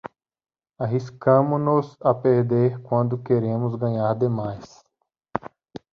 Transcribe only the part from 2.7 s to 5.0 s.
quando queremos ganhar demais.